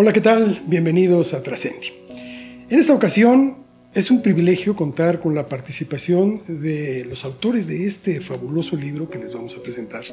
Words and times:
Hola, 0.00 0.12
¿qué 0.12 0.20
tal? 0.20 0.62
Bienvenidos 0.68 1.34
a 1.34 1.42
Trascendi. 1.42 1.88
En 2.70 2.78
esta 2.78 2.94
ocasión 2.94 3.56
es 3.92 4.12
un 4.12 4.22
privilegio 4.22 4.76
contar 4.76 5.18
con 5.18 5.34
la 5.34 5.48
participación 5.48 6.40
de 6.46 7.04
los 7.04 7.24
autores 7.24 7.66
de 7.66 7.84
este 7.84 8.20
fabuloso 8.20 8.76
libro 8.76 9.10
que 9.10 9.18
les 9.18 9.34
vamos 9.34 9.56
a 9.56 9.60
presentar, 9.60 10.04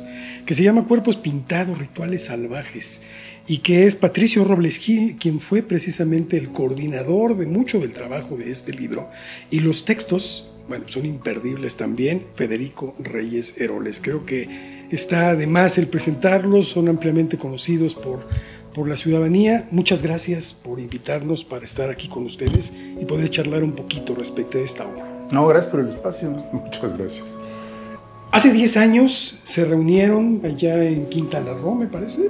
que 0.44 0.56
se 0.56 0.64
llama 0.64 0.88
Cuerpos 0.88 1.18
Pintados, 1.18 1.78
Rituales 1.78 2.24
Salvajes, 2.24 3.04
y 3.46 3.60
que 3.60 3.86
es 3.86 3.96
Patricio 3.96 4.44
Robles 4.44 4.78
Gil, 4.78 5.18
quien 5.20 5.40
fue 5.40 5.62
precisamente 5.62 6.36
el 6.36 6.50
coordinador 6.50 7.38
de 7.38 7.46
mucho 7.46 7.80
del 7.80 7.94
trabajo 7.94 8.38
de 8.38 8.50
este 8.50 8.74
libro. 8.74 9.08
Y 9.52 9.60
los 9.60 9.86
textos, 9.86 10.50
bueno, 10.68 10.86
son 10.88 11.06
imperdibles 11.06 11.76
también, 11.76 12.26
Federico 12.36 12.96
Reyes 12.98 13.54
Heroles. 13.58 14.02
Creo 14.02 14.26
que 14.26 14.50
está 14.90 15.36
de 15.36 15.46
más 15.46 15.78
el 15.78 15.86
presentarlos, 15.86 16.70
son 16.70 16.90
ampliamente 16.90 17.38
conocidos 17.38 17.94
por 17.94 18.28
por 18.76 18.90
la 18.90 18.98
ciudadanía. 18.98 19.68
Muchas 19.72 20.02
gracias 20.02 20.54
por 20.54 20.80
invitarnos 20.82 21.46
para 21.46 21.64
estar 21.64 21.90
aquí 21.90 22.10
con 22.10 22.26
ustedes 22.26 22.74
y 23.00 23.06
poder 23.06 23.30
charlar 23.30 23.64
un 23.64 23.72
poquito 23.72 24.14
respecto 24.14 24.58
a 24.58 24.62
esta 24.62 24.86
obra. 24.86 25.26
No, 25.32 25.48
gracias 25.48 25.72
por 25.72 25.80
el 25.80 25.88
espacio. 25.88 26.30
Muchas 26.52 26.98
gracias. 26.98 27.26
Hace 28.32 28.52
10 28.52 28.78
años 28.78 29.40
se 29.46 29.64
reunieron 29.64 30.42
allá 30.44 30.84
en 30.84 31.08
Quintana 31.08 31.54
Roo, 31.54 31.74
me 31.74 31.88
parece. 31.88 32.30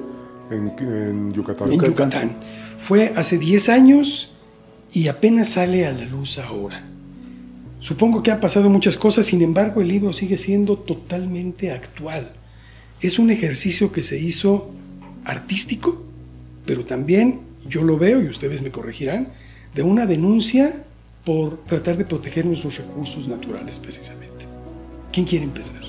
En, 0.52 1.34
Yucatán. 1.34 1.74
En 1.74 1.82
Yucatán. 1.82 2.36
Fue 2.78 3.12
hace 3.16 3.40
10 3.40 3.70
años 3.70 4.36
y 4.94 5.08
apenas 5.08 5.50
sale 5.50 5.88
a 5.88 5.92
la 5.92 6.06
luz 6.06 6.38
ahora. 6.38 6.84
Supongo 7.80 8.22
que 8.22 8.30
han 8.30 8.40
pasado 8.40 8.70
muchas 8.70 8.98
cosas, 8.98 9.26
sin 9.26 9.42
embargo 9.42 9.82
el 9.82 9.88
libro 9.88 10.14
sigue 10.14 10.38
siendo 10.38 10.78
totalmente 10.78 11.72
actual. 11.72 12.32
Es 13.02 13.18
un 13.18 13.32
ejercicio 13.32 13.92
que 13.92 14.04
se 14.04 14.20
hizo 14.20 14.70
artístico, 15.26 16.05
pero 16.66 16.86
también 16.86 17.42
yo 17.68 17.84
lo 17.84 17.98
veo, 17.98 18.22
y 18.22 18.28
ustedes 18.28 18.62
me 18.62 18.72
corregirán, 18.72 19.28
de 19.74 19.84
una 19.84 20.06
denuncia 20.06 20.74
por 21.26 21.58
tratar 21.66 21.98
de 21.98 22.06
proteger 22.06 22.46
nuestros 22.46 22.78
recursos 22.78 23.28
naturales 23.28 23.80
precisamente. 23.80 24.46
¿Quién 25.12 25.26
quiere 25.26 25.46
empezar? 25.46 25.82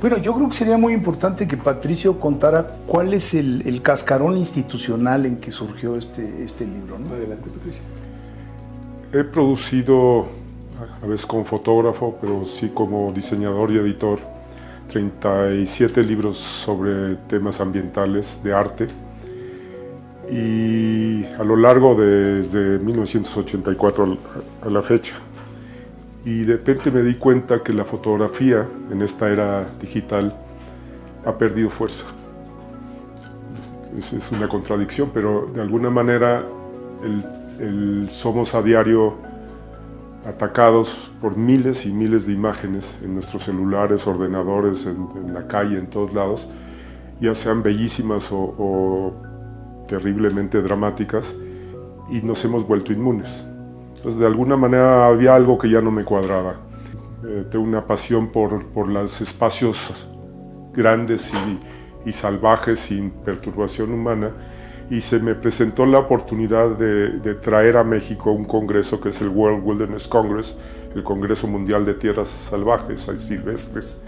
Bueno, 0.00 0.18
yo 0.18 0.34
creo 0.34 0.48
que 0.48 0.56
sería 0.56 0.76
muy 0.76 0.92
importante 0.92 1.46
que 1.46 1.56
Patricio 1.56 2.18
contara 2.18 2.76
cuál 2.86 3.14
es 3.14 3.34
el, 3.34 3.80
cascarón 3.82 4.36
institucional 4.36 5.26
en 5.26 5.36
que 5.36 5.52
surgió 5.52 5.96
este, 5.96 6.42
este 6.42 6.66
libro. 6.66 6.96
Adelante, 6.96 7.48
Patricio. 7.48 7.82
He 9.12 9.24
producido, 9.24 10.26
a 11.00 11.06
veces 11.06 11.24
como 11.26 11.44
fotógrafo, 11.44 12.18
pero 12.20 12.44
sí 12.44 12.70
como 12.74 13.12
diseñador 13.12 13.70
y 13.70 13.78
editor, 13.78 14.18
37 14.88 16.02
libros 16.02 16.38
sobre 16.38 17.14
temas 17.28 17.60
ambientales 17.60 18.40
de 18.42 18.52
arte 18.52 18.88
y 20.32 21.26
a 21.38 21.44
lo 21.44 21.56
largo 21.56 21.94
desde 21.94 22.78
1984 22.78 24.18
a 24.62 24.70
la 24.70 24.80
fecha. 24.80 25.14
Y 26.24 26.44
de 26.44 26.54
repente 26.54 26.90
me 26.90 27.02
di 27.02 27.16
cuenta 27.16 27.62
que 27.62 27.74
la 27.74 27.84
fotografía 27.84 28.66
en 28.90 29.02
esta 29.02 29.28
era 29.28 29.66
digital 29.80 30.34
ha 31.26 31.36
perdido 31.36 31.68
fuerza. 31.68 32.04
Es, 33.98 34.32
una 34.32 34.48
contradicción, 34.48 35.10
pero 35.12 35.50
de 35.52 35.60
alguna 35.60 35.90
manera 35.90 36.46
somos 38.08 38.54
a 38.54 38.62
diario 38.62 39.14
atacados 40.24 41.10
por 41.20 41.36
miles 41.36 41.84
y 41.84 41.92
miles 41.92 42.26
de 42.26 42.32
imágenes 42.32 43.00
en 43.02 43.14
nuestros 43.14 43.42
celulares, 43.42 44.06
ordenadores, 44.06 44.86
en, 44.86 45.34
la 45.34 45.46
calle, 45.46 45.78
en 45.78 45.88
todos 45.88 46.14
lados, 46.14 46.48
ya 47.20 47.34
sean 47.34 47.62
bellísimas 47.62 48.28
o 48.30 49.12
terriblemente 49.92 50.62
dramáticas 50.62 51.36
y 52.08 52.22
nos 52.22 52.42
hemos 52.46 52.66
vuelto 52.66 52.94
inmunes. 52.94 53.44
Entonces, 53.94 54.18
de 54.18 54.26
alguna 54.26 54.56
manera 54.56 55.06
había 55.06 55.34
algo 55.34 55.58
que 55.58 55.68
ya 55.68 55.82
no 55.82 55.90
me 55.90 56.02
cuadraba. 56.02 56.56
Eh, 57.26 57.44
tengo 57.50 57.62
una 57.62 57.86
pasión 57.86 58.28
por, 58.28 58.64
por 58.68 58.88
los 58.88 59.20
espacios 59.20 60.08
grandes 60.72 61.30
y, 62.06 62.10
salvajes 62.10 62.80
sin 62.80 63.10
perturbación 63.10 63.92
humana 63.92 64.32
y 64.90 65.02
se 65.02 65.20
me 65.20 65.36
presentó 65.36 65.86
la 65.86 66.00
oportunidad 66.00 66.70
de, 66.70 67.20
de, 67.20 67.34
traer 67.34 67.76
a 67.76 67.84
México 67.84 68.32
un 68.32 68.44
congreso 68.44 69.00
que 69.00 69.10
es 69.10 69.20
el 69.20 69.28
World 69.28 69.62
Wilderness 69.64 70.08
Congress, 70.08 70.58
el 70.96 71.04
Congreso 71.04 71.46
Mundial 71.46 71.84
de 71.84 71.94
Tierras 71.94 72.28
Salvajes 72.28 73.08
y 73.14 73.18
Silvestres. 73.18 74.02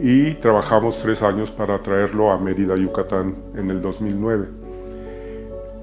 Y 0.00 0.32
trabajamos 0.32 0.98
tres 0.98 1.22
años 1.22 1.50
para 1.50 1.80
traerlo 1.82 2.32
a 2.32 2.38
Mérida, 2.38 2.74
Yucatán, 2.74 3.36
en 3.54 3.70
el 3.70 3.80
2009. 3.80 4.63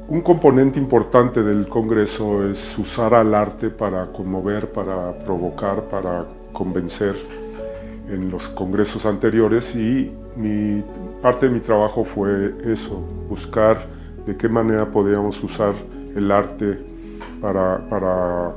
Un 0.07 0.21
componente 0.21 0.77
importante 0.77 1.41
del 1.41 1.67
Congreso 1.67 2.45
es 2.45 2.77
usar 2.77 3.13
al 3.13 3.33
arte 3.33 3.69
para 3.69 4.11
conmover, 4.11 4.71
para 4.71 5.17
provocar, 5.19 5.83
para 5.83 6.25
convencer 6.51 7.15
en 8.09 8.29
los 8.29 8.49
congresos 8.49 9.05
anteriores 9.05 9.75
y 9.75 10.11
parte 11.21 11.47
de 11.47 11.53
mi 11.53 11.59
trabajo 11.59 12.03
fue 12.03 12.55
eso, 12.65 12.99
buscar 13.29 13.87
de 14.25 14.35
qué 14.35 14.49
manera 14.49 14.89
podíamos 14.91 15.41
usar 15.43 15.73
el 16.15 16.31
arte 16.31 16.77
para, 17.39 17.87
para 17.89 18.53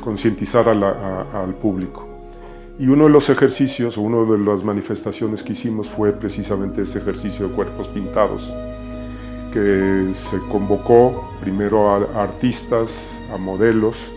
concientizar 0.00 0.68
al 0.68 1.54
público. 1.56 2.08
Y 2.78 2.88
uno 2.88 3.04
de 3.04 3.10
los 3.10 3.28
ejercicios, 3.28 3.98
una 3.98 4.30
de 4.30 4.38
las 4.38 4.64
manifestaciones 4.64 5.42
que 5.42 5.52
hicimos 5.52 5.88
fue 5.88 6.12
precisamente 6.12 6.82
ese 6.82 6.98
ejercicio 6.98 7.48
de 7.48 7.54
cuerpos 7.54 7.88
pintados 7.88 8.52
que 9.52 10.08
se 10.12 10.38
convocó 10.48 11.30
primero 11.40 11.90
a 11.90 12.22
artistas, 12.22 13.18
a 13.32 13.36
modelos, 13.36 14.10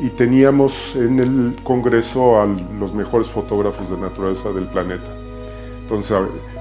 y 0.00 0.10
teníamos 0.10 0.96
en 0.96 1.20
el 1.20 1.56
Congreso 1.62 2.40
a 2.40 2.46
los 2.46 2.92
mejores 2.92 3.28
fotógrafos 3.28 3.90
de 3.90 3.96
naturaleza 3.96 4.52
del 4.52 4.66
planeta. 4.66 5.10
Entonces, 5.80 6.16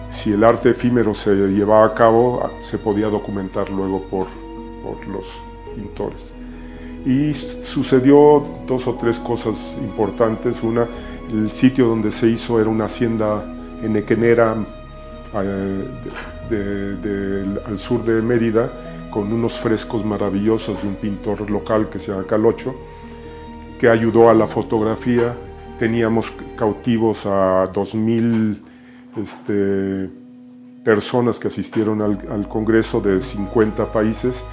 si 0.09 0.33
el 0.33 0.43
arte 0.43 0.69
efímero 0.69 1.13
se 1.13 1.33
llevaba 1.33 1.85
a 1.87 1.93
cabo, 1.93 2.49
se 2.59 2.77
podía 2.77 3.07
documentar 3.07 3.69
luego 3.69 4.01
por, 4.03 4.27
por 4.83 5.05
los 5.07 5.39
pintores. 5.75 6.33
Y 7.05 7.33
sucedió 7.33 8.45
dos 8.67 8.87
o 8.87 8.93
tres 8.93 9.19
cosas 9.19 9.75
importantes. 9.79 10.63
Una, 10.63 10.87
el 11.31 11.51
sitio 11.51 11.87
donde 11.87 12.11
se 12.11 12.29
hizo 12.29 12.59
era 12.61 12.69
una 12.69 12.85
hacienda 12.85 13.43
enequenera 13.81 14.55
eh, 15.33 15.87
al 16.49 17.79
sur 17.79 18.03
de 18.03 18.21
Mérida 18.21 18.71
con 19.11 19.31
unos 19.31 19.59
frescos 19.59 20.03
maravillosos 20.03 20.81
de 20.81 20.87
un 20.87 20.95
pintor 20.95 21.49
local 21.49 21.89
que 21.89 21.99
se 21.99 22.11
llama 22.11 22.25
Calocho, 22.25 22.75
que 23.79 23.87
ayudó 23.87 24.29
a 24.29 24.33
la 24.33 24.47
fotografía. 24.47 25.35
Teníamos 25.77 26.31
cautivos 26.55 27.25
a 27.25 27.71
2.000 27.71 28.57
este, 29.21 30.09
personas 30.83 31.39
que 31.39 31.47
asistieron 31.47 32.01
al, 32.01 32.47
Congreso 32.47 33.01
de 33.01 33.21
50 33.21 33.91
países 33.91 34.43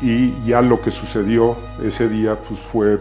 y 0.00 0.32
ya 0.44 0.62
lo 0.62 0.80
que 0.80 0.90
sucedió 0.90 1.56
ese 1.82 2.08
día 2.08 2.40
pues, 2.40 2.60
fue 2.60 3.00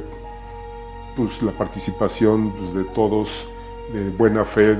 pues, 1.15 1.41
la 1.43 1.51
participación 1.51 2.51
pues, 2.51 2.73
de 2.73 2.83
todos 2.83 3.47
de 3.93 4.09
buena 4.09 4.45
fe, 4.45 4.77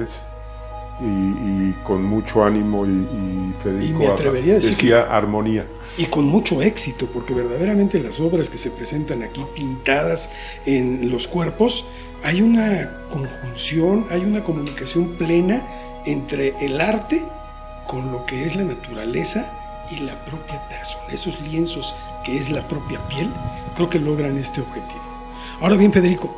y, 1.02 1.74
con 1.84 2.04
mucho 2.04 2.44
ánimo 2.44 2.86
y, 2.86 2.90
y 2.90 3.54
Federico 3.62 4.04
y 4.04 4.06
me 4.06 4.08
atrevería 4.08 4.54
a 4.54 4.56
decir 4.58 4.72
decía 4.72 5.02
armonía. 5.04 5.66
Y 5.98 6.06
con 6.06 6.26
mucho 6.26 6.62
éxito, 6.62 7.08
porque 7.08 7.34
verdaderamente 7.34 8.00
las 8.00 8.20
obras 8.20 8.50
que 8.50 8.58
se 8.58 8.72
presentan 8.72 9.22
aquí 9.22 9.46
pintadas 9.56 10.32
en 10.66 11.12
los 11.12 11.28
cuerpos, 11.28 11.86
hay 12.24 12.42
una 12.42 12.90
conjunción, 13.12 14.06
hay 14.10 14.22
una 14.22 14.44
comunicación 14.44 15.16
plena 15.18 15.62
entre 16.06 16.56
el 16.66 16.80
arte 16.82 17.22
con 17.88 18.12
lo 18.12 18.26
que 18.26 18.46
es 18.46 18.56
la 18.56 18.64
naturaleza 18.64 19.52
y 19.92 19.98
la 19.98 20.24
propia 20.26 20.68
persona. 20.70 21.04
Esos 21.12 21.40
lienzos 21.42 21.96
que 22.26 22.38
es 22.38 22.50
la 22.50 22.68
propia 22.68 23.00
piel, 23.10 23.30
creo 23.76 23.90
que 23.90 24.00
logran 24.00 24.38
este 24.38 24.62
objetivo. 24.62 25.02
Ahora 25.62 25.76
bien, 25.76 25.94
Federico, 25.94 26.36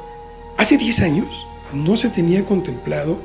hace 0.58 0.78
10 0.78 1.02
años 1.02 1.48
no 1.74 1.96
se 1.98 2.10
tenía 2.10 2.46
contemplado 2.46 3.18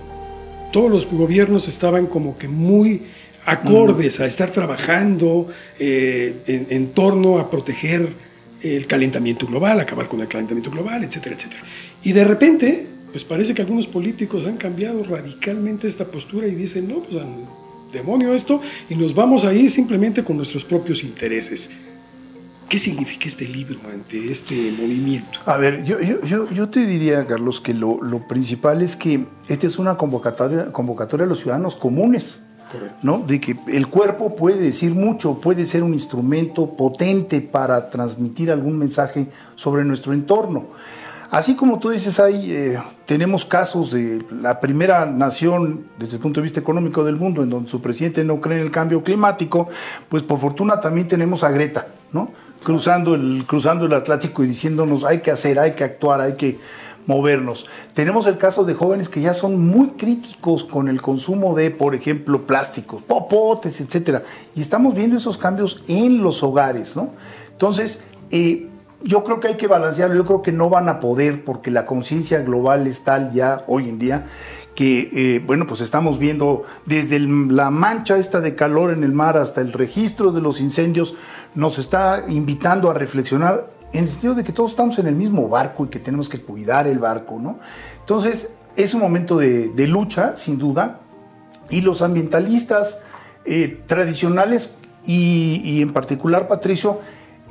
todos 0.70 0.90
los 0.90 1.06
gobiernos 1.06 1.68
estaban 1.68 2.06
como 2.06 2.38
que 2.38 2.48
muy 2.48 3.02
acordes 3.44 4.20
a 4.20 4.26
estar 4.26 4.50
trabajando 4.50 5.48
eh, 5.78 6.66
en, 6.70 6.88
torno 6.88 7.38
a 7.38 7.50
proteger 7.50 8.08
el 8.62 8.86
calentamiento 8.86 9.46
global, 9.46 9.80
acabar 9.80 10.06
con 10.06 10.20
el 10.20 10.28
calentamiento 10.28 10.70
global, 10.70 11.02
etcétera, 11.02 11.36
etcétera. 11.36 11.62
Y 12.02 12.12
de 12.12 12.24
repente, 12.24 12.86
pues 13.10 13.24
parece 13.24 13.54
que 13.54 13.62
algunos 13.62 13.86
políticos 13.86 14.46
han 14.46 14.56
cambiado 14.56 15.02
radicalmente 15.04 15.88
esta 15.88 16.04
postura 16.04 16.46
y 16.46 16.54
dicen, 16.54 16.88
no, 16.88 17.02
pues 17.02 17.22
demonio 17.92 18.34
esto, 18.34 18.60
y 18.88 18.94
nos 18.94 19.14
vamos 19.14 19.44
a 19.44 19.52
ir 19.52 19.70
simplemente 19.70 20.22
con 20.22 20.36
nuestros 20.36 20.64
propios 20.64 21.02
intereses. 21.02 21.70
¿Qué 22.70 22.78
significa 22.78 23.26
este 23.26 23.48
libro 23.48 23.80
ante 23.92 24.30
este 24.30 24.54
movimiento? 24.78 25.40
A 25.44 25.56
ver, 25.56 25.82
yo, 25.82 25.98
yo, 25.98 26.48
yo, 26.48 26.68
te 26.68 26.86
diría, 26.86 27.26
Carlos, 27.26 27.60
que 27.60 27.74
lo, 27.74 28.00
lo, 28.00 28.28
principal 28.28 28.80
es 28.80 28.94
que 28.94 29.26
esta 29.48 29.66
es 29.66 29.80
una 29.80 29.96
convocatoria, 29.96 30.70
convocatoria 30.70 31.26
a 31.26 31.28
los 31.28 31.40
ciudadanos 31.40 31.74
comunes. 31.74 32.38
¿no? 33.02 33.24
De 33.26 33.40
que 33.40 33.56
el 33.66 33.88
cuerpo 33.88 34.36
puede 34.36 34.60
decir 34.60 34.94
mucho, 34.94 35.40
puede 35.40 35.66
ser 35.66 35.82
un 35.82 35.94
instrumento 35.94 36.76
potente 36.76 37.40
para 37.40 37.90
transmitir 37.90 38.52
algún 38.52 38.78
mensaje 38.78 39.26
sobre 39.56 39.84
nuestro 39.84 40.12
entorno. 40.12 40.68
Así 41.30 41.54
como 41.54 41.78
tú 41.78 41.90
dices, 41.90 42.18
hay, 42.18 42.50
eh, 42.50 42.82
tenemos 43.06 43.44
casos 43.44 43.92
de 43.92 44.24
la 44.42 44.58
primera 44.58 45.06
nación 45.06 45.86
desde 45.96 46.16
el 46.16 46.22
punto 46.22 46.40
de 46.40 46.42
vista 46.42 46.58
económico 46.58 47.04
del 47.04 47.14
mundo 47.14 47.44
en 47.44 47.50
donde 47.50 47.68
su 47.68 47.80
presidente 47.80 48.24
no 48.24 48.40
cree 48.40 48.58
en 48.58 48.64
el 48.64 48.72
cambio 48.72 49.04
climático, 49.04 49.68
pues 50.08 50.24
por 50.24 50.40
fortuna 50.40 50.80
también 50.80 51.06
tenemos 51.06 51.44
a 51.44 51.50
Greta, 51.50 51.86
¿no? 52.12 52.32
Cruzando 52.64 53.14
el, 53.14 53.44
cruzando 53.46 53.86
el 53.86 53.92
Atlántico 53.92 54.42
y 54.42 54.48
diciéndonos 54.48 55.04
hay 55.04 55.20
que 55.20 55.30
hacer, 55.30 55.60
hay 55.60 55.74
que 55.76 55.84
actuar, 55.84 56.20
hay 56.20 56.34
que 56.34 56.58
movernos. 57.06 57.64
Tenemos 57.94 58.26
el 58.26 58.36
caso 58.36 58.64
de 58.64 58.74
jóvenes 58.74 59.08
que 59.08 59.20
ya 59.20 59.32
son 59.32 59.64
muy 59.64 59.90
críticos 59.90 60.64
con 60.64 60.88
el 60.88 61.00
consumo 61.00 61.54
de, 61.54 61.70
por 61.70 61.94
ejemplo, 61.94 62.44
plásticos, 62.44 63.04
popotes, 63.04 63.80
etcétera. 63.80 64.22
Y 64.56 64.60
estamos 64.60 64.94
viendo 64.94 65.16
esos 65.16 65.38
cambios 65.38 65.84
en 65.86 66.24
los 66.24 66.42
hogares, 66.42 66.96
¿no? 66.96 67.12
Entonces, 67.52 68.02
eh, 68.32 68.69
yo 69.02 69.24
creo 69.24 69.40
que 69.40 69.48
hay 69.48 69.56
que 69.56 69.66
balancearlo, 69.66 70.16
yo 70.16 70.24
creo 70.24 70.42
que 70.42 70.52
no 70.52 70.68
van 70.68 70.88
a 70.88 71.00
poder 71.00 71.44
porque 71.44 71.70
la 71.70 71.86
conciencia 71.86 72.42
global 72.42 72.86
es 72.86 73.02
tal 73.02 73.32
ya 73.32 73.64
hoy 73.66 73.88
en 73.88 73.98
día 73.98 74.24
que, 74.74 75.10
eh, 75.12 75.42
bueno, 75.44 75.66
pues 75.66 75.80
estamos 75.80 76.18
viendo 76.18 76.64
desde 76.86 77.18
la 77.18 77.70
mancha 77.70 78.18
esta 78.18 78.40
de 78.40 78.54
calor 78.54 78.92
en 78.92 79.02
el 79.02 79.12
mar 79.12 79.36
hasta 79.36 79.60
el 79.60 79.72
registro 79.72 80.32
de 80.32 80.40
los 80.40 80.60
incendios, 80.60 81.14
nos 81.54 81.78
está 81.78 82.24
invitando 82.28 82.90
a 82.90 82.94
reflexionar 82.94 83.70
en 83.92 84.04
el 84.04 84.10
sentido 84.10 84.34
de 84.34 84.44
que 84.44 84.52
todos 84.52 84.70
estamos 84.70 84.98
en 84.98 85.06
el 85.06 85.14
mismo 85.14 85.48
barco 85.48 85.84
y 85.84 85.88
que 85.88 85.98
tenemos 85.98 86.28
que 86.28 86.40
cuidar 86.40 86.86
el 86.86 86.98
barco, 86.98 87.38
¿no? 87.40 87.58
Entonces, 88.00 88.54
es 88.76 88.94
un 88.94 89.00
momento 89.00 89.36
de, 89.38 89.86
lucha, 89.88 90.36
sin 90.36 90.58
duda, 90.58 91.00
y 91.70 91.80
los 91.80 92.02
ambientalistas 92.02 93.00
eh, 93.44 93.82
tradicionales 93.86 94.76
y, 95.04 95.60
y 95.64 95.82
en 95.82 95.92
particular, 95.92 96.46
Patricio, 96.46 97.00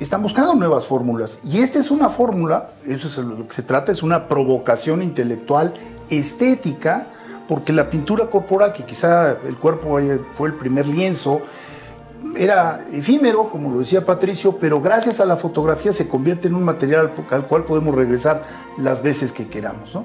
están 0.00 0.22
buscando 0.22 0.54
nuevas 0.54 0.86
fórmulas. 0.86 1.38
Y 1.44 1.60
esta 1.60 1.78
es 1.78 1.90
una 1.90 2.08
fórmula, 2.08 2.70
eso 2.86 3.08
es 3.08 3.18
lo 3.18 3.46
que 3.46 3.54
se 3.54 3.62
trata, 3.62 3.92
es 3.92 4.02
una 4.02 4.28
provocación 4.28 5.02
intelectual, 5.02 5.74
estética, 6.08 7.08
porque 7.46 7.72
la 7.72 7.90
pintura 7.90 8.30
corporal, 8.30 8.72
que 8.72 8.84
quizá 8.84 9.32
el 9.46 9.58
cuerpo 9.58 9.98
fue 10.32 10.48
el 10.48 10.54
primer 10.54 10.88
lienzo, 10.88 11.42
era 12.36 12.84
efímero, 12.92 13.48
como 13.50 13.72
lo 13.72 13.80
decía 13.80 14.06
Patricio, 14.06 14.56
pero 14.58 14.80
gracias 14.80 15.20
a 15.20 15.24
la 15.24 15.36
fotografía 15.36 15.92
se 15.92 16.08
convierte 16.08 16.48
en 16.48 16.54
un 16.54 16.62
material 16.62 17.12
al 17.30 17.46
cual 17.46 17.64
podemos 17.64 17.94
regresar 17.94 18.42
las 18.78 19.02
veces 19.02 19.32
que 19.32 19.48
queramos. 19.48 19.98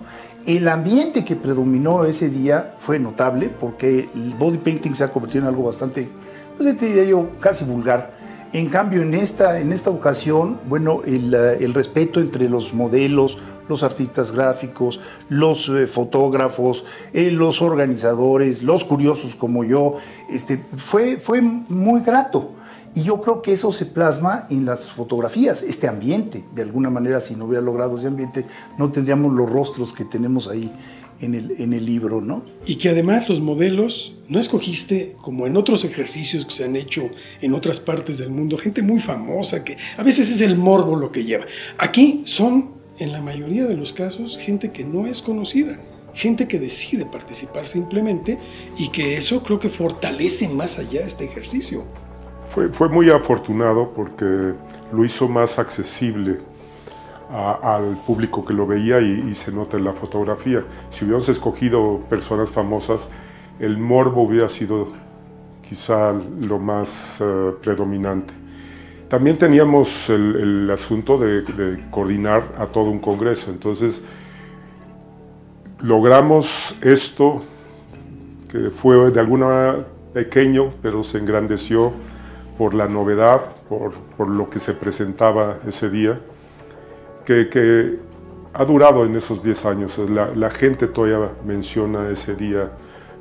El 0.46 0.68
ambiente 0.68 1.24
que 1.24 1.36
predominó 1.36 2.06
ese 2.06 2.30
día 2.30 2.74
fue 2.78 3.00
notable 3.00 3.50
porque 3.50 4.10
el 4.14 4.34
body 4.34 4.58
painting 4.58 4.94
se 4.94 5.04
ha 5.04 5.10
convertido 5.10 5.44
en 5.44 5.50
algo 5.50 5.64
bastante, 5.64 6.10
pues 6.58 6.76
te 6.78 6.86
diría 6.86 7.04
yo, 7.04 7.30
casi 7.40 7.66
vulgar 7.66 8.15
en 8.56 8.70
cambio, 8.70 9.02
en 9.02 9.14
esta, 9.14 9.60
en 9.60 9.74
esta 9.74 9.90
ocasión, 9.90 10.62
bueno, 10.70 11.02
el, 11.06 11.34
eh, 11.34 11.68
respeto 11.74 12.22
entre 12.22 12.48
los 12.48 12.74
modelos, 12.74 13.38
los 13.68 13.84
artistas 13.84 14.32
gráficos, 14.32 15.02
los 15.28 15.68
eh, 15.68 15.88
fotógrafos, 15.88 16.86
eh, 17.12 17.32
los 17.32 17.62
organizadores, 17.62 18.64
los 18.64 18.86
curiosos 18.86 19.36
como 19.36 19.66
yo, 19.66 19.96
este, 20.30 20.64
fue, 20.78 21.18
fue 21.18 21.42
muy 21.42 22.00
grato. 22.00 22.52
Y 22.94 23.04
yo 23.04 23.20
creo 23.20 23.42
que 23.42 23.52
eso 23.52 23.74
se 23.74 23.88
plasma 23.88 24.48
en 24.50 24.64
las 24.64 24.90
fotografías, 24.90 25.62
este 25.62 25.90
ambiente. 25.90 26.46
De 26.56 26.62
alguna 26.62 26.90
manera, 26.90 27.20
si 27.20 27.36
no 27.36 27.44
hubiera 27.44 27.62
logrado 27.62 27.98
ese 27.98 28.08
ambiente, 28.08 28.46
no 28.78 28.90
tendríamos 28.90 29.34
los 29.34 29.50
rostros 29.50 29.92
que 29.92 30.06
tenemos 30.06 30.48
ahí 30.48 30.74
en 31.22 31.34
el, 31.34 31.54
en 31.60 31.74
el 31.74 31.86
libro, 31.86 32.22
¿no? 32.22 32.44
Y 32.66 32.76
que 32.76 32.90
además 32.90 33.30
los 33.30 33.42
modelos 33.42 34.18
no 34.28 34.40
escogiste, 34.40 35.16
como 35.22 35.48
en 35.48 35.58
otros 35.58 35.86
ejercicios 35.86 36.46
que 36.46 36.52
se 36.52 36.66
han 36.66 36.76
hecho 36.76 37.10
en 37.42 37.54
otras 37.54 37.80
partes 37.80 38.18
del 38.18 38.30
mundo, 38.30 38.58
gente 38.58 38.82
muy 38.82 39.00
famosa, 39.00 39.64
que 39.64 39.78
a 39.98 40.04
veces 40.04 40.32
es 40.32 40.42
el 40.42 40.58
morbo 40.58 40.96
lo 40.96 41.12
que 41.12 41.24
lleva. 41.24 41.46
Aquí 41.78 42.24
son, 42.26 42.72
en 43.00 43.12
la 43.12 43.22
mayoría 43.22 43.66
de 43.66 43.78
los 43.78 43.94
casos, 43.94 44.38
gente 44.38 44.72
que 44.72 44.84
no 44.84 45.08
es 45.08 45.22
conocida 45.22 45.80
gente 46.16 46.48
que 46.48 46.60
decide 46.60 47.06
participar 47.06 47.68
simplemente 47.68 48.40
y 48.78 48.90
que 48.90 49.18
eso 49.18 49.44
creo 49.44 49.60
que 49.60 49.70
fortalece 49.70 50.48
más 50.48 50.80
allá 50.80 51.02
este 51.02 51.26
ejercicio. 51.26 51.84
Fue, 52.48 52.70
fue 52.70 52.88
muy 52.88 53.10
afortunado 53.10 53.92
porque 53.94 54.54
lo 54.94 55.04
hizo 55.04 55.28
más 55.28 55.60
accesible 55.60 56.40
al 57.30 57.98
público 58.06 58.46
que 58.46 58.54
lo 58.54 58.68
veía 58.68 59.00
y, 59.00 59.34
se 59.34 59.52
nota 59.52 59.78
en 59.78 59.84
la 59.84 59.94
fotografía. 59.94 60.64
Si 60.90 61.06
hubiéramos 61.06 61.30
escogido 61.30 62.02
personas 62.10 62.50
famosas, 62.50 63.08
el 63.60 63.78
morbo 63.78 64.24
hubiera 64.24 64.50
sido 64.50 64.90
quizá 65.68 66.14
lo 66.14 66.60
más 66.60 67.20
eh, 67.22 67.52
predominante. 67.62 68.34
También 69.10 69.38
teníamos 69.38 70.10
el, 70.10 70.70
asunto 70.72 71.18
de, 71.18 71.44
coordinar 71.90 72.44
a 72.58 72.66
todo 72.66 72.86
un 72.86 73.00
congreso, 73.00 73.52
entonces 73.52 74.02
logramos 75.80 76.76
esto 76.82 77.44
que 78.50 78.72
fue 78.72 79.12
de 79.12 79.20
alguna 79.20 79.46
manera 79.46 79.88
pequeño, 80.14 80.74
pero 80.82 81.04
se 81.04 81.18
engrandeció 81.20 81.94
por 82.58 82.74
la 82.74 82.88
novedad, 82.88 83.42
por, 83.70 83.94
por 84.18 84.28
lo 84.28 84.50
que 84.50 84.60
se 84.60 84.74
presentaba 84.74 85.60
ese 85.68 85.90
día 85.90 86.20
que, 87.26 88.00
ha 88.54 88.64
durado 88.64 89.06
en 89.06 89.16
esos 89.16 89.44
10 89.44 89.66
años. 89.66 89.98
La, 90.08 90.50
gente 90.50 90.88
todavía 90.88 91.32
menciona 91.46 92.10
ese 92.10 92.36
día. 92.36 92.72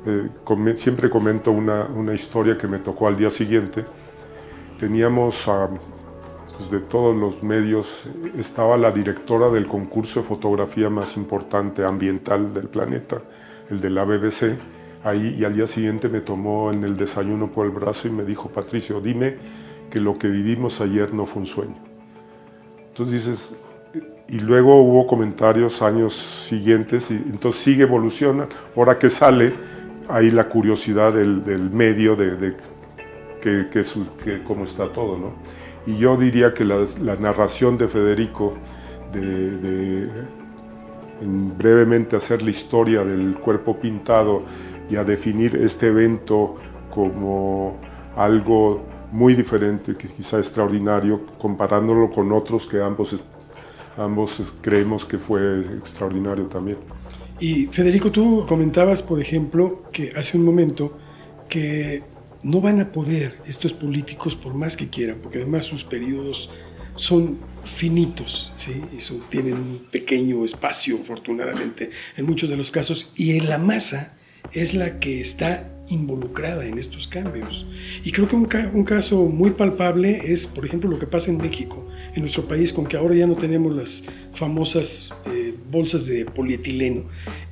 Eh, 0.05 0.29
siempre 0.75 1.09
comento 1.09 1.51
una, 1.51 2.13
historia 2.13 2.57
que 2.57 2.67
me 2.67 2.79
tocó 2.79 3.07
al 3.07 3.17
día 3.17 3.29
siguiente. 3.29 3.83
Teníamos 4.79 5.49
pues, 6.57 6.71
de 6.71 6.79
todos 6.79 7.15
los 7.15 7.43
medios, 7.43 8.05
estaba 8.37 8.77
la 8.77 8.91
directora 8.91 9.49
del 9.49 9.67
concurso 9.67 10.21
de 10.21 10.27
fotografía 10.27 10.89
más 10.89 11.17
importante 11.17 11.83
ambiental 11.83 12.53
del 12.53 12.69
planeta, 12.69 13.21
el 13.69 13.81
de 13.81 13.89
la 13.89 14.05
BBC, 14.05 14.57
ahí 15.03 15.35
y 15.37 15.43
al 15.43 15.53
día 15.53 15.67
siguiente 15.67 16.07
me 16.07 16.21
tomó 16.21 16.71
en 16.71 16.83
el 16.83 16.95
desayuno 16.95 17.51
por 17.51 17.65
el 17.65 17.71
brazo 17.71 18.07
y 18.07 18.11
me 18.11 18.23
dijo, 18.23 18.49
Patricio, 18.49 19.01
dime 19.01 19.35
que 19.89 19.99
lo 19.99 20.17
que 20.17 20.29
vivimos 20.29 20.79
ayer 20.79 21.13
no 21.13 21.25
fue 21.25 21.41
un 21.41 21.45
sueño. 21.45 21.75
Entonces 22.87 23.25
dices, 23.25 23.59
y 24.27 24.39
luego 24.39 24.81
hubo 24.81 25.05
comentarios 25.05 25.81
años 25.81 26.15
siguientes 26.15 27.11
y 27.11 27.15
entonces 27.15 27.61
sigue 27.61 27.83
evoluciona. 27.83 28.47
Ahora 28.75 28.97
que 28.97 29.09
sale, 29.09 29.53
hay 30.09 30.31
la 30.31 30.49
curiosidad 30.49 31.13
del, 31.13 31.69
medio 31.71 32.15
de, 32.15 32.55
que, 33.41 33.67
que, 33.69 34.43
cómo 34.43 34.65
está 34.65 34.91
todo. 34.91 35.17
¿no? 35.17 35.33
Y 35.85 35.97
yo 35.97 36.17
diría 36.17 36.53
que 36.53 36.65
la, 36.65 36.85
narración 37.19 37.77
de 37.77 37.87
Federico 37.87 38.55
de, 39.13 40.07
brevemente 41.57 42.15
hacer 42.15 42.41
la 42.41 42.49
historia 42.49 43.03
del 43.05 43.35
cuerpo 43.35 43.79
pintado 43.79 44.43
y 44.89 44.95
a 44.95 45.03
definir 45.03 45.55
este 45.55 45.87
evento 45.87 46.55
como 46.89 47.77
algo 48.15 48.83
muy 49.11 49.33
diferente, 49.33 49.95
que 49.95 50.07
quizá 50.07 50.39
extraordinario, 50.39 51.21
comparándolo 51.37 52.09
con 52.09 52.31
otros 52.31 52.67
que 52.67 52.81
ambos 52.81 53.13
ambos 53.97 54.41
creemos 54.61 55.05
que 55.05 55.17
fue 55.17 55.61
extraordinario 55.77 56.45
también. 56.45 56.77
Y 57.39 57.65
Federico, 57.67 58.11
tú 58.11 58.45
comentabas, 58.47 59.03
por 59.03 59.19
ejemplo, 59.19 59.83
que 59.91 60.13
hace 60.15 60.37
un 60.37 60.45
momento 60.45 60.97
que 61.49 62.03
no 62.43 62.61
van 62.61 62.79
a 62.79 62.91
poder 62.91 63.35
estos 63.47 63.73
políticos 63.73 64.35
por 64.35 64.53
más 64.53 64.77
que 64.77 64.89
quieran, 64.89 65.17
porque 65.21 65.39
además 65.39 65.65
sus 65.65 65.83
periodos 65.83 66.51
son 66.95 67.37
finitos, 67.65 68.53
¿sí? 68.57 68.81
tienen 69.29 69.53
un 69.53 69.87
pequeño 69.91 70.45
espacio, 70.45 70.99
afortunadamente, 71.01 71.89
en 72.15 72.25
muchos 72.25 72.49
de 72.49 72.57
los 72.57 72.71
casos, 72.71 73.13
y 73.15 73.37
en 73.37 73.49
la 73.49 73.57
masa 73.57 74.17
es 74.53 74.73
la 74.73 74.99
que 74.99 75.19
está 75.19 75.74
involucrada 75.89 76.65
en 76.65 76.77
estos 76.77 77.07
cambios. 77.07 77.65
Y 78.03 78.11
creo 78.11 78.27
que 78.27 78.35
un, 78.35 78.83
caso 78.83 79.25
muy 79.25 79.51
palpable 79.51 80.19
es, 80.33 80.45
por 80.45 80.65
ejemplo, 80.65 80.89
lo 80.89 80.99
que 80.99 81.07
pasa 81.07 81.29
en 81.29 81.37
México, 81.37 81.85
en 82.13 82.21
nuestro 82.21 82.47
país, 82.47 82.73
con 82.73 82.85
que 82.85 82.97
ahora 82.97 83.15
ya 83.15 83.27
no 83.27 83.35
tenemos 83.35 83.75
las 83.75 84.03
famosas 84.33 85.13
eh, 85.27 85.55
bolsas 85.71 86.05
de 86.05 86.25
polietileno 86.25 87.03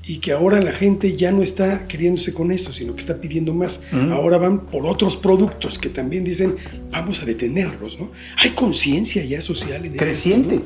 y 0.05 0.17
que 0.17 0.31
ahora 0.31 0.59
la 0.61 0.71
gente 0.71 1.15
ya 1.15 1.31
no 1.31 1.41
está 1.41 1.87
queriéndose 1.87 2.33
con 2.33 2.51
eso, 2.51 2.73
sino 2.73 2.93
que 2.93 2.99
está 2.99 3.21
pidiendo 3.21 3.53
más. 3.53 3.81
Ahora 4.11 4.37
van 4.37 4.61
por 4.65 4.85
otros 4.85 5.15
productos 5.15 5.79
que 5.79 5.89
también 5.89 6.23
dicen, 6.23 6.55
vamos 6.91 7.21
a 7.21 7.25
detenerlos. 7.25 7.99
¿no? 7.99 8.11
Hay 8.37 8.51
conciencia 8.51 9.23
ya 9.23 9.41
social. 9.41 9.85
En 9.85 9.95
creciente, 9.95 10.61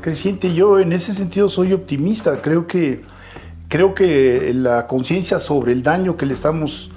creciente. 0.00 0.54
Yo 0.54 0.80
en 0.80 0.92
ese 0.92 1.14
sentido 1.14 1.48
soy 1.48 1.72
optimista. 1.72 2.42
Creo 2.42 2.66
que, 2.66 3.00
creo 3.68 3.94
que 3.94 4.52
la 4.54 4.86
conciencia 4.86 5.38
sobre 5.38 5.72
el 5.72 5.82
daño 5.82 6.16
que 6.16 6.26
le 6.26 6.34
estamos 6.34 6.90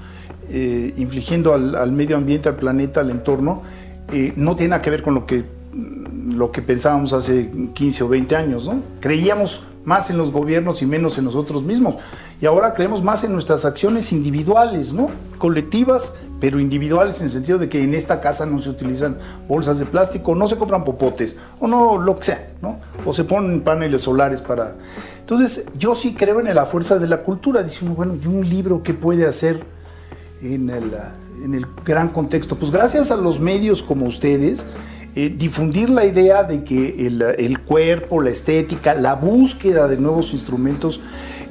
eh, 0.55 0.93
infligiendo 0.97 1.55
al, 1.55 1.91
medio 1.91 2.15
ambiente, 2.15 2.47
al 2.47 2.55
planeta, 2.55 3.01
al 3.01 3.09
entorno, 3.09 3.63
eh, 4.11 4.33
no 4.35 4.55
tiene 4.55 4.69
nada 4.69 4.83
que 4.83 4.91
ver 4.91 5.01
con 5.01 5.15
lo 5.15 5.25
que, 5.25 5.45
lo 5.73 6.51
que 6.51 6.61
pensábamos 6.61 7.11
hace 7.13 7.49
15 7.73 8.03
o 8.03 8.07
20 8.07 8.35
años. 8.35 8.67
¿no? 8.67 8.83
Creíamos 8.99 9.63
más 9.83 10.11
en 10.11 10.17
los 10.17 10.31
gobiernos 10.31 10.83
y 10.83 10.85
menos 10.85 11.17
en 11.17 11.25
nosotros 11.25 11.63
mismos. 11.63 11.95
Y 12.39 12.45
ahora 12.45 12.75
creemos 12.75 13.01
más 13.01 13.23
en 13.23 13.33
nuestras 13.33 13.65
acciones 13.65 14.11
individuales, 14.11 14.93
¿no? 14.93 15.09
Colectivas, 15.39 16.27
pero 16.39 16.59
individuales 16.59 17.19
en 17.19 17.25
el 17.25 17.31
sentido 17.31 17.57
de 17.57 17.67
que 17.67 17.81
en 17.81 17.93
esta 17.93 18.21
casa 18.21 18.45
no 18.45 18.61
se 18.61 18.69
utilizan 18.69 19.17
bolsas 19.47 19.79
de 19.79 19.85
plástico, 19.85 20.35
no 20.35 20.47
se 20.47 20.57
compran 20.57 20.83
popotes, 20.83 21.35
o 21.59 21.67
no 21.67 21.97
lo 21.97 22.15
que 22.15 22.23
sea, 22.25 22.53
¿no? 22.61 22.79
O 23.05 23.13
se 23.13 23.23
ponen 23.23 23.61
paneles 23.61 24.01
solares 24.01 24.41
para... 24.41 24.75
Entonces, 25.19 25.65
yo 25.77 25.95
sí 25.95 26.13
creo 26.13 26.39
en 26.39 26.53
la 26.53 26.65
fuerza 26.65 26.99
de 26.99 27.07
la 27.07 27.23
cultura. 27.23 27.63
Dice 27.63 27.85
bueno, 27.85 28.15
¿y 28.21 28.27
un 28.27 28.47
libro 28.47 28.83
qué 28.83 28.93
puede 28.93 29.25
hacer 29.25 29.65
en 30.43 30.69
el, 30.69 30.91
en 31.43 31.53
el 31.53 31.65
gran 31.85 32.09
contexto? 32.09 32.57
Pues 32.57 32.71
gracias 32.71 33.11
a 33.11 33.15
los 33.15 33.39
medios 33.39 33.81
como 33.81 34.05
ustedes, 34.05 34.65
eh, 35.15 35.29
difundir 35.29 35.91
la 35.91 36.05
idea 36.05 36.43
de 36.43 36.63
que 36.63 37.05
el, 37.05 37.59
cuerpo, 37.59 38.19
la 38.19 38.31
estética, 38.31 38.95
la 38.95 39.13
búsqueda 39.13 39.87
de 39.87 39.97
nuevos 39.97 40.33
instrumentos 40.33 40.99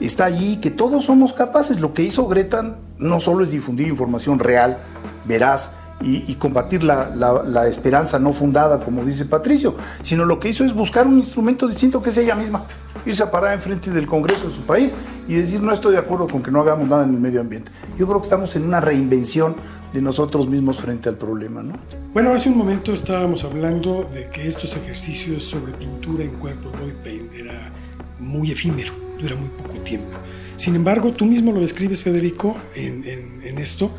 está 0.01 0.25
allí, 0.25 0.57
que 0.57 0.71
todos 0.71 1.05
somos 1.05 1.33
capaces. 1.33 1.81
Lo 1.81 1.95
que 1.95 2.03
hizo 2.03 2.27
Greta 2.27 2.79
no 2.99 3.21
solo 3.21 3.45
es 3.45 3.53
difundir 3.53 3.87
información 3.87 4.41
real, 4.41 4.81
veraz, 5.27 5.75
y, 6.03 6.35
combatir 6.35 6.83
la, 6.83 7.11
la, 7.15 7.67
esperanza 7.67 8.19
no 8.19 8.33
fundada, 8.33 8.83
como 8.83 9.05
dice 9.05 9.25
Patricio, 9.27 9.75
sino 10.03 10.25
lo 10.25 10.41
que 10.41 10.49
hizo 10.49 10.65
es 10.65 10.75
buscar 10.75 11.07
un 11.07 11.19
instrumento 11.19 11.69
distinto 11.69 12.03
que 12.03 12.11
es 12.11 12.19
ella 12.19 12.35
misma, 12.35 12.67
irse 13.07 13.23
a 13.23 13.31
parar 13.31 13.55
enfrente 13.55 13.91
del 13.91 14.07
Congreso 14.07 14.49
de 14.49 14.55
su 14.55 14.63
país 14.63 14.95
y 15.29 15.35
decir 15.35 15.63
no 15.63 15.73
estoy 15.73 15.93
de 15.93 15.99
acuerdo 15.99 16.27
con 16.27 16.43
que 16.43 16.51
no 16.51 16.61
hagamos 16.61 16.89
nada 16.89 17.05
en 17.05 17.15
el 17.15 17.21
medio 17.21 17.41
ambiente. 17.41 17.71
Yo 17.99 18.07
creo 18.07 18.21
que 18.21 18.27
estamos 18.27 18.55
en 18.57 18.65
una 18.65 18.81
reinvención 18.81 19.57
de 19.93 20.01
nosotros 20.01 20.49
mismos 20.49 20.79
frente 20.79 21.09
al 21.09 21.17
problema. 21.17 21.63
¿no? 21.63 21.75
Bueno, 22.13 22.33
hace 22.33 22.49
un 22.49 22.59
momento 22.59 22.93
estábamos 22.93 23.45
hablando 23.45 24.09
de 24.13 24.29
que 24.31 24.49
estos 24.49 24.77
ejercicios 24.77 25.45
sobre 25.45 25.73
pintura 25.75 26.25
en 26.25 26.33
cuerpo, 26.33 26.71
body 26.71 26.95
paint, 27.05 27.35
era 27.35 27.73
muy 28.19 28.51
efímero, 28.51 28.93
dura 29.21 29.37
muy 29.37 29.49
poco 29.51 29.79
tiempo. 29.85 30.17
Sin 30.57 30.77
embargo, 30.77 31.13
tú 31.13 31.25
mismo 31.25 31.53
lo 31.53 31.61
describes, 31.61 32.03
Federico, 32.03 32.57
en, 32.75 33.05
en, 33.05 33.41
en 33.43 33.59
esto, 33.59 33.91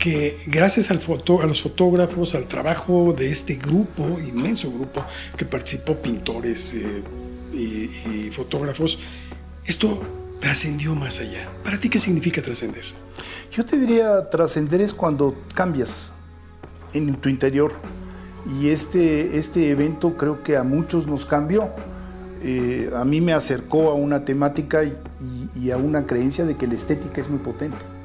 que 0.00 0.38
gracias 0.46 0.90
a 0.90 0.94
los 0.94 1.62
fotógrafos, 1.62 2.34
al 2.34 2.46
trabajo 2.46 3.14
de 3.16 3.30
este 3.30 3.56
grupo, 3.56 4.18
inmenso 4.18 4.72
grupo 4.72 5.04
que 5.36 5.44
participó, 5.44 5.94
pintores 5.94 6.74
eh, 6.74 7.02
y, 7.52 8.30
fotógrafos, 8.30 9.00
esto 9.66 10.02
trascendió 10.40 10.94
más 10.94 11.20
allá. 11.20 11.50
¿Para 11.62 11.78
ti 11.78 11.90
qué 11.90 11.98
significa 11.98 12.40
trascender? 12.40 12.84
Yo 13.52 13.64
te 13.66 13.78
diría, 13.78 14.30
trascender 14.30 14.80
es 14.80 14.94
cuando 14.94 15.36
cambias 15.54 16.14
en 16.94 17.14
tu 17.16 17.28
interior. 17.28 17.72
Y 18.58 18.70
este, 18.70 19.36
este 19.36 19.68
evento 19.68 20.16
creo 20.16 20.42
que 20.42 20.56
a 20.56 20.62
muchos 20.62 21.06
nos 21.06 21.26
cambió. 21.26 21.70
Eh, 22.42 22.90
a 22.96 23.04
mí 23.04 23.20
me 23.20 23.34
acercó 23.34 23.90
a 23.90 23.94
una 23.94 24.24
temática 24.24 24.80
y 24.82 25.70
a 25.70 25.76
una 25.76 26.06
creencia 26.06 26.46
de 26.46 26.56
que 26.56 26.66
la 26.66 26.74
estética 26.74 27.20
es 27.20 27.28
muy 27.28 27.40
potente 27.40 27.99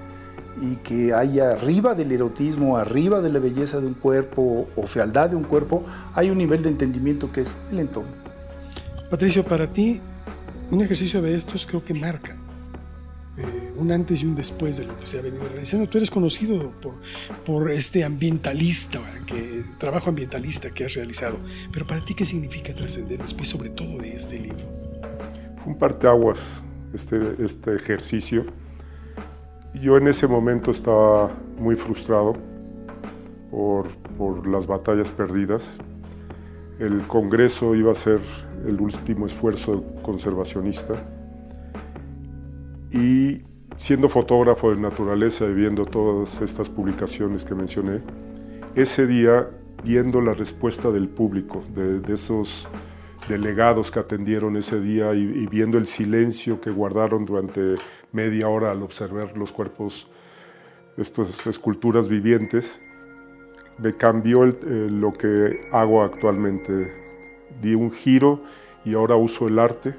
y 0.62 0.77
que 0.77 1.13
haya 1.13 1.51
arriba 1.51 1.95
del 1.95 2.12
erotismo, 2.12 2.77
arriba 2.77 3.21
de 3.21 3.29
la 3.29 3.39
belleza 3.39 3.79
de 3.79 3.88
un 3.88 3.93
cuerpo 3.93 4.67
o 4.75 4.88
fealdad 4.88 5.29
de 5.29 5.35
un 5.35 5.43
cuerpo, 5.43 5.83
hay 6.13 6.29
un 6.29 6.38
nivel 6.38 6.62
de 6.63 6.69
entendimiento 6.69 7.31
que 7.31 7.41
es 7.41 7.57
el 7.71 7.79
entorno. 7.79 8.12
Patricio, 9.09 9.45
para 9.45 9.71
ti, 9.71 10.01
un 10.71 10.81
ejercicio 10.81 11.21
de 11.21 11.35
estos 11.35 11.65
creo 11.65 11.83
que 11.83 11.93
marca 11.93 12.35
eh, 13.38 13.74
un 13.75 13.91
antes 13.91 14.24
y 14.24 14.25
un 14.25 14.35
después 14.35 14.77
de 14.77 14.85
lo 14.85 14.97
que 14.97 15.05
se 15.05 15.19
ha 15.19 15.21
venido 15.21 15.47
realizando. 15.47 15.89
Tú 15.89 15.97
eres 15.97 16.09
conocido 16.09 16.71
por, 16.81 16.95
por 17.43 17.69
este 17.69 18.03
ambientalista, 18.03 19.00
que, 19.27 19.63
trabajo 19.77 20.09
ambientalista 20.09 20.69
que 20.71 20.85
has 20.85 20.93
realizado, 20.93 21.38
pero 21.71 21.85
para 21.85 22.03
ti, 22.03 22.13
¿qué 22.13 22.25
significa 22.25 22.74
trascender 22.74 23.21
después, 23.21 23.47
sobre 23.50 23.69
todo 23.69 23.97
de 23.97 24.15
este 24.15 24.39
libro? 24.39 24.65
Fue 25.57 25.74
un 25.74 25.77
parteaguas 25.77 26.63
este, 26.93 27.35
este 27.43 27.75
ejercicio 27.75 28.45
yo 29.82 29.98
en 29.98 30.08
ese 30.08 30.27
momento 30.27 30.72
estaba 30.72 31.32
muy 31.58 31.75
frustrado 31.75 32.36
por, 33.51 33.88
las 34.48 34.67
batallas 34.67 35.12
perdidas. 35.12 35.77
El 36.79 37.08
Congreso 37.08 37.75
iba 37.75 37.91
a 37.91 37.96
ser 37.96 38.20
el 38.65 38.79
último 38.79 39.25
esfuerzo 39.25 39.84
conservacionista. 40.01 40.96
Y 42.91 43.41
siendo 43.75 44.10
fotógrafo 44.10 44.72
de 44.72 44.77
naturaleza 44.77 45.46
y 45.46 45.53
viendo 45.53 45.86
todas 45.86 46.41
estas 46.41 46.70
publicaciones 46.70 47.46
que 47.46 47.55
mencioné, 47.55 48.01
ese 48.75 49.08
día 49.08 49.50
viendo 49.84 50.22
la 50.22 50.34
respuesta 50.34 50.91
del 50.91 51.10
público, 51.10 51.62
de, 51.74 52.00
de 52.00 52.13
esos 52.13 52.67
delegados 53.27 53.91
que 53.91 54.00
atendieron 54.00 54.55
ese 54.58 54.79
día 54.79 55.13
y, 55.13 55.48
viendo 55.48 55.77
el 55.77 55.86
silencio 55.86 56.62
que 56.62 56.72
guardaron 56.72 57.25
durante 57.25 57.75
media 58.12 58.48
hora 58.48 58.72
al 58.72 58.84
observar 58.84 59.38
los 59.38 59.51
cuerpos, 59.51 60.08
estas 60.98 61.46
esculturas 61.48 62.08
vivientes, 62.08 62.82
me 63.77 63.96
cambió 63.96 64.46
lo 64.46 65.13
que 65.13 65.67
hago 65.72 66.03
actualmente. 66.03 66.94
Di 67.62 67.74
un 67.74 67.91
giro 67.91 68.44
y 68.84 68.94
ahora 68.94 69.15
uso 69.15 69.48
el 69.48 69.60
arte 69.60 69.96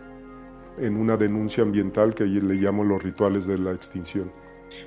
en 0.79 0.97
una 0.97 1.17
denuncia 1.17 1.63
ambiental 1.63 2.15
que 2.15 2.25
le 2.25 2.55
llamo 2.55 2.85
los 2.85 3.03
rituales 3.03 3.47
de 3.47 3.59
la 3.59 3.73
extinción. 3.73 4.31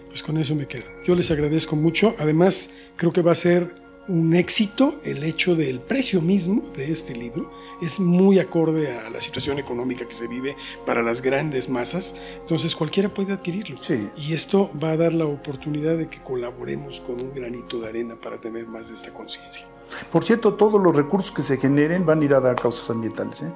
Pues 0.08 0.22
con 0.24 0.38
eso 0.38 0.55
me 0.55 0.67
quedo. 0.67 0.86
Yo 1.05 1.15
les 1.15 1.31
agradezco 1.31 1.75
mucho. 1.75 2.15
Además, 2.19 2.69
creo 2.96 3.12
que 3.12 3.22
va 3.22 3.31
a 3.31 3.36
ser 3.36 3.74
un 4.09 4.35
éxito 4.35 4.99
el 5.03 5.23
hecho 5.23 5.55
del 5.55 5.79
precio 5.79 6.21
mismo 6.21 6.63
de 6.75 6.91
este 6.91 7.15
libro. 7.15 7.51
Es 7.81 7.99
muy 7.99 8.39
acorde 8.39 8.91
a 8.91 9.09
la 9.09 9.21
situación 9.21 9.59
económica 9.59 10.07
que 10.07 10.13
se 10.13 10.27
vive 10.27 10.57
para 10.85 11.01
las 11.01 11.21
grandes 11.21 11.69
masas, 11.69 12.15
entonces 12.41 12.75
cualquiera 12.75 13.13
puede 13.13 13.33
adquirirlo. 13.33 13.77
Y 14.17 14.33
esto 14.33 14.71
va 14.83 14.91
a 14.91 14.97
dar 14.97 15.13
la 15.13 15.25
oportunidad 15.25 15.97
de 15.97 16.09
que 16.09 16.21
colaboremos 16.21 16.99
con 16.99 17.21
un 17.21 17.33
granito 17.33 17.79
de 17.79 17.87
arena 17.87 18.15
para 18.15 18.41
tener 18.41 18.67
más 18.67 18.89
de 18.89 18.95
esta 18.95 19.13
conciencia. 19.13 19.65
Por 20.11 20.23
cierto, 20.23 20.55
todos 20.55 20.81
los 20.81 20.95
recursos 20.95 21.31
que 21.31 21.41
se 21.41 21.57
generen 21.57 22.05
van 22.05 22.21
a 22.21 22.25
ir 22.25 22.33
a 22.33 22.39
dar 22.39 22.55
causas 22.55 22.89
ambientales. 22.89 23.43
¿eh? 23.43 23.51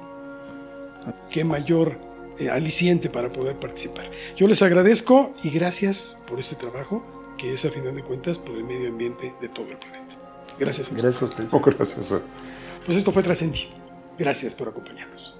Qué 1.30 1.44
mayor 1.44 1.98
eh, 2.38 2.48
aliciente 2.48 3.10
para 3.10 3.32
poder 3.32 3.56
participar. 3.58 4.10
Yo 4.36 4.48
les 4.48 4.62
agradezco 4.62 5.32
y 5.42 5.50
gracias 5.50 6.16
por 6.28 6.40
este 6.40 6.56
trabajo 6.56 7.04
que 7.36 7.52
es 7.52 7.64
a 7.64 7.70
final 7.70 7.94
de 7.94 8.02
cuentas 8.02 8.38
por 8.38 8.56
el 8.56 8.64
medio 8.64 8.88
ambiente 8.88 9.34
de 9.40 9.48
todo 9.48 9.66
el 9.66 9.76
planeta. 9.76 10.03
Gracias. 10.58 10.90
Gracias 10.92 11.22
a 11.22 11.24
usted. 11.26 11.44
Oh, 11.50 11.60
gracias. 11.60 12.12
Pues 12.86 12.98
esto 12.98 13.12
fue 13.12 13.22
Trascendido. 13.22 13.70
Gracias 14.18 14.54
por 14.54 14.68
acompañarnos. 14.68 15.34